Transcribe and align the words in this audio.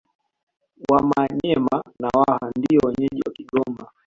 Wamanyema 0.91 1.83
na 1.99 2.07
Waha 2.13 2.51
ndio 2.55 2.79
wenyeji 2.83 3.21
wa 3.25 3.33
Kigoma 3.33 3.89